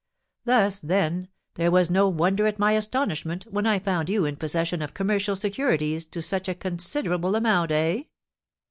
[0.45, 4.81] Thus, then, there was no wonder at my astonishment when I found you in possession
[4.81, 8.05] of commercial securities to such a considerable amount, eh?"